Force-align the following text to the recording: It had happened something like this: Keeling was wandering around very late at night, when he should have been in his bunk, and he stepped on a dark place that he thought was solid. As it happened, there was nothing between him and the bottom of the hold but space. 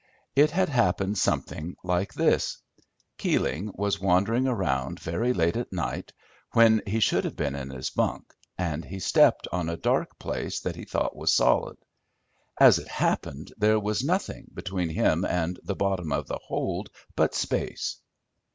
It 0.35 0.49
had 0.49 0.67
happened 0.69 1.19
something 1.19 1.75
like 1.83 2.15
this: 2.15 2.57
Keeling 3.19 3.71
was 3.75 4.01
wandering 4.01 4.47
around 4.47 4.99
very 4.99 5.31
late 5.31 5.55
at 5.55 5.71
night, 5.71 6.11
when 6.53 6.81
he 6.87 6.99
should 6.99 7.23
have 7.23 7.35
been 7.35 7.53
in 7.53 7.69
his 7.69 7.91
bunk, 7.91 8.33
and 8.57 8.83
he 8.83 8.99
stepped 8.99 9.47
on 9.51 9.69
a 9.69 9.77
dark 9.77 10.17
place 10.17 10.59
that 10.61 10.75
he 10.75 10.85
thought 10.85 11.15
was 11.15 11.31
solid. 11.35 11.77
As 12.59 12.79
it 12.79 12.87
happened, 12.87 13.53
there 13.59 13.79
was 13.79 14.03
nothing 14.03 14.49
between 14.55 14.89
him 14.89 15.23
and 15.23 15.59
the 15.61 15.75
bottom 15.75 16.11
of 16.11 16.25
the 16.25 16.39
hold 16.47 16.89
but 17.15 17.35
space. 17.35 17.97